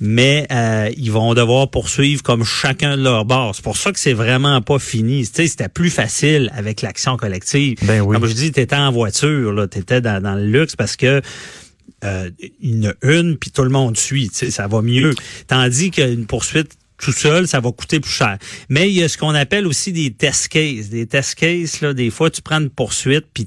Mais 0.00 0.46
euh, 0.52 0.90
ils 0.96 1.12
vont 1.12 1.34
devoir 1.34 1.70
poursuivre 1.70 2.22
comme 2.22 2.44
chacun 2.44 2.96
de 2.96 3.02
leur 3.02 3.24
bord. 3.24 3.54
C'est 3.54 3.64
pour 3.64 3.76
ça 3.76 3.92
que 3.92 3.98
c'est 3.98 4.12
vraiment 4.12 4.60
pas 4.60 4.78
fini. 4.78 5.26
Tu 5.26 5.32
sais, 5.34 5.46
c'était 5.46 5.68
plus 5.68 5.90
facile 5.90 6.50
avec 6.54 6.82
l'action 6.82 7.16
collective. 7.16 7.78
Ben 7.82 8.00
oui. 8.00 8.14
Comme 8.14 8.28
je 8.28 8.34
dis, 8.34 8.52
t'étais 8.52 8.76
en 8.76 8.90
voiture, 8.90 9.52
là, 9.52 9.66
t'étais 9.66 10.00
dans, 10.00 10.22
dans 10.22 10.34
le 10.34 10.46
luxe 10.46 10.76
parce 10.76 10.96
que 10.96 11.22
euh, 12.04 12.30
une, 12.60 12.94
une 13.02 13.36
puis 13.36 13.50
tout 13.50 13.62
le 13.62 13.70
monde 13.70 13.96
suit. 13.96 14.30
Ça 14.32 14.66
va 14.66 14.82
mieux. 14.82 15.14
Tandis 15.46 15.90
qu'une 15.90 16.26
poursuite 16.26 16.76
tout 16.98 17.12
seul, 17.12 17.48
ça 17.48 17.60
va 17.60 17.72
coûter 17.72 18.00
plus 18.00 18.12
cher. 18.12 18.38
Mais 18.68 18.88
il 18.88 18.96
y 18.96 19.02
a 19.02 19.08
ce 19.08 19.18
qu'on 19.18 19.34
appelle 19.34 19.66
aussi 19.66 19.92
des 19.92 20.12
test 20.12 20.48
cases. 20.48 20.88
Des 20.88 21.06
test 21.06 21.34
cases, 21.34 21.80
là, 21.80 21.92
des 21.94 22.10
fois, 22.10 22.30
tu 22.30 22.42
prends 22.42 22.60
une 22.60 22.70
poursuite, 22.70 23.26
puis 23.34 23.46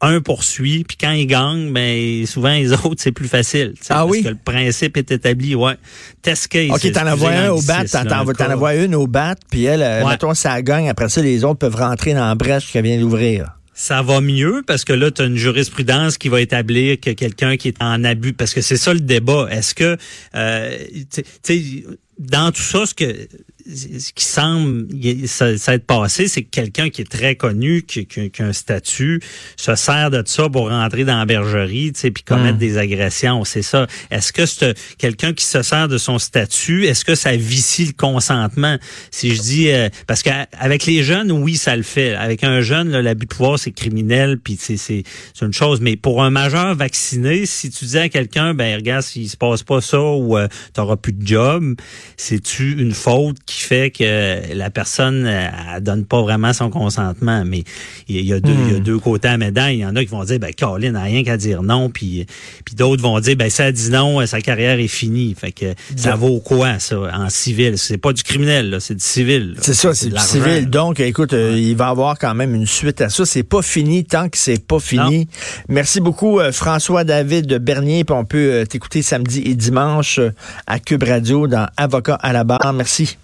un 0.00 0.20
poursuit, 0.20 0.84
puis 0.84 0.96
quand 0.96 1.10
il 1.10 1.26
gagne, 1.26 1.72
ben 1.72 2.24
souvent 2.24 2.52
les 2.52 2.72
autres, 2.84 2.96
c'est 2.98 3.12
plus 3.12 3.26
facile. 3.26 3.74
Ah 3.88 3.94
parce 3.94 4.10
oui? 4.10 4.22
que 4.22 4.28
le 4.28 4.36
principe 4.36 4.96
est 4.96 5.10
établi, 5.10 5.56
ouais. 5.56 5.74
Test 6.22 6.46
case. 6.48 6.70
OK, 6.70 6.92
t'en 6.92 7.06
envoies 7.08 7.30
un 7.30 7.50
au 7.50 7.60
bat, 7.62 7.84
t'en 7.84 8.52
envoies 8.52 8.76
une 8.76 8.94
au 8.94 9.08
bat, 9.08 9.34
puis 9.50 9.64
elle, 9.64 9.82
euh, 9.82 10.06
mettons, 10.06 10.34
ça 10.34 10.62
gagne, 10.62 10.88
après 10.88 11.08
ça, 11.08 11.20
les 11.20 11.42
autres 11.44 11.58
peuvent 11.58 11.74
rentrer 11.74 12.14
dans 12.14 12.26
la 12.26 12.36
brèche 12.36 12.70
qu'elle 12.70 12.84
vient 12.84 13.00
d'ouvrir 13.00 13.57
ça 13.78 14.02
va 14.02 14.20
mieux 14.20 14.64
parce 14.66 14.84
que 14.84 14.92
là, 14.92 15.12
tu 15.12 15.22
as 15.22 15.26
une 15.26 15.36
jurisprudence 15.36 16.18
qui 16.18 16.28
va 16.28 16.40
établir 16.40 16.98
que 16.98 17.10
quelqu'un 17.10 17.56
qui 17.56 17.68
est 17.68 17.80
en 17.80 18.02
abus, 18.02 18.32
parce 18.32 18.52
que 18.52 18.60
c'est 18.60 18.76
ça 18.76 18.92
le 18.92 18.98
débat. 18.98 19.46
Est-ce 19.52 19.72
que, 19.72 19.96
euh, 20.34 20.76
tu 21.12 21.22
sais, 21.44 21.84
dans 22.18 22.50
tout 22.50 22.60
ça, 22.60 22.86
ce 22.86 22.94
que 22.94 23.28
ce 23.68 24.12
qui 24.12 24.24
semble 24.24 24.86
ça, 25.26 25.74
être 25.74 25.86
passé, 25.86 26.28
c'est 26.28 26.42
que 26.42 26.50
quelqu'un 26.50 26.88
qui 26.88 27.02
est 27.02 27.10
très 27.10 27.36
connu, 27.36 27.82
qui, 27.82 28.06
qui, 28.06 28.30
a 28.38 28.44
un 28.44 28.52
statut, 28.52 29.20
se 29.56 29.74
sert 29.74 30.10
de 30.10 30.22
ça 30.24 30.48
pour 30.48 30.70
rentrer 30.70 31.04
dans 31.04 31.18
la 31.18 31.26
bergerie, 31.26 31.92
tu 31.92 32.00
sais, 32.00 32.10
puis 32.10 32.22
commettre 32.22 32.56
hmm. 32.56 32.60
des 32.60 32.78
agressions. 32.78 33.44
C'est 33.44 33.62
ça. 33.62 33.86
Est-ce 34.10 34.32
que 34.32 34.46
c'est 34.46 34.74
quelqu'un 34.96 35.32
qui 35.32 35.44
se 35.44 35.62
sert 35.62 35.88
de 35.88 35.98
son 35.98 36.18
statut, 36.18 36.86
est-ce 36.86 37.04
que 37.04 37.14
ça 37.14 37.36
vicie 37.36 37.86
le 37.86 37.92
consentement? 37.92 38.78
Si 39.10 39.34
je 39.34 39.40
dis, 39.40 39.70
euh, 39.70 39.88
parce 40.06 40.22
qu'avec 40.22 40.86
les 40.86 41.02
jeunes, 41.02 41.30
oui, 41.30 41.56
ça 41.56 41.76
le 41.76 41.82
fait. 41.82 42.14
Avec 42.14 42.44
un 42.44 42.60
jeune, 42.60 42.90
l'abus 42.98 43.26
de 43.26 43.34
pouvoir, 43.34 43.58
c'est 43.58 43.72
criminel, 43.72 44.38
puis 44.38 44.56
c'est 44.58 44.76
c'est 44.76 45.04
une 45.42 45.52
chose. 45.52 45.80
Mais 45.80 45.96
pour 45.96 46.22
un 46.22 46.30
majeur 46.30 46.74
vacciné, 46.74 47.46
si 47.46 47.70
tu 47.70 47.84
dis 47.84 47.98
à 47.98 48.08
quelqu'un, 48.08 48.54
ben 48.54 48.76
regarde, 48.76 49.02
s'il 49.02 49.28
se 49.28 49.36
passe 49.36 49.62
pas 49.62 49.80
ça 49.80 50.00
ou 50.00 50.36
euh, 50.36 50.48
tu 50.74 50.80
n'auras 50.80 50.96
plus 50.96 51.12
de 51.12 51.26
job, 51.26 51.74
c'est-tu 52.16 52.80
une 52.80 52.94
faute 52.94 53.36
qui 53.44 53.57
fait 53.62 53.90
que 53.90 54.54
la 54.54 54.70
personne 54.70 55.26
elle 55.26 55.82
donne 55.82 56.04
pas 56.04 56.22
vraiment 56.22 56.52
son 56.52 56.70
consentement. 56.70 57.44
Mais 57.44 57.64
il 58.08 58.24
y, 58.24 58.32
a 58.32 58.40
deux, 58.40 58.52
il 58.52 58.72
y 58.72 58.76
a 58.76 58.78
hmm. 58.78 58.82
deux 58.82 58.98
côtés 58.98 59.28
à 59.28 59.32
la 59.32 59.38
médaille. 59.38 59.78
Il 59.78 59.80
y 59.80 59.86
en 59.86 59.96
a 59.96 60.04
qui 60.04 60.10
vont 60.10 60.24
dire, 60.24 60.38
ben 60.38 60.52
Caroline 60.52 60.92
n'a 60.92 61.02
rien 61.02 61.22
qu'à 61.22 61.36
dire 61.36 61.62
non, 61.62 61.90
puis 61.90 62.26
puis 62.64 62.74
d'autres 62.74 63.02
vont 63.02 63.18
dire, 63.20 63.36
ben 63.36 63.50
ça 63.50 63.70
dit 63.72 63.90
non, 63.90 64.24
sa 64.26 64.40
carrière 64.40 64.78
est 64.78 64.88
finie. 64.88 65.34
Fait 65.38 65.52
que 65.52 65.74
ça 65.96 66.16
vaut 66.16 66.40
quoi 66.40 66.78
ça 66.78 66.98
en 66.98 67.28
civil? 67.28 67.78
C'est 67.78 67.98
pas 67.98 68.12
du 68.12 68.22
criminel, 68.22 68.78
c'est 68.80 68.94
du 68.94 69.04
civil. 69.04 69.54
C'est 69.60 69.74
ça, 69.74 69.94
c'est 69.94 70.08
du 70.08 70.18
civil. 70.18 70.68
Donc, 70.68 71.00
écoute, 71.00 71.32
euh, 71.32 71.54
il 71.56 71.76
va 71.76 71.86
y 71.86 71.90
avoir 71.90 72.18
quand 72.18 72.34
même 72.34 72.54
une 72.54 72.66
suite 72.66 73.00
à 73.00 73.08
ça. 73.08 73.24
C'est 73.24 73.42
pas 73.42 73.62
fini 73.62 74.04
tant 74.04 74.28
que 74.28 74.38
c'est 74.38 74.64
pas 74.64 74.80
fini. 74.80 75.28
Merci 75.68 76.00
beaucoup, 76.00 76.40
euh, 76.40 76.52
François 76.52 77.04
David 77.04 77.58
Bernier. 77.58 78.04
Puis 78.04 78.14
on 78.14 78.24
peut 78.24 78.52
euh, 78.52 78.64
t'écouter 78.64 79.02
samedi 79.02 79.42
et 79.44 79.54
dimanche 79.54 80.20
à 80.66 80.78
Cube 80.78 81.02
Radio 81.02 81.46
dans 81.46 81.68
Avocat 81.76 82.18
à 82.20 82.32
la 82.32 82.44
barre. 82.44 82.72
Merci. 82.72 83.18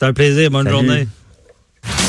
C'est 0.00 0.06
un 0.06 0.14
plaisir. 0.14 0.50
Bonne 0.50 0.66
journée. 0.66 1.06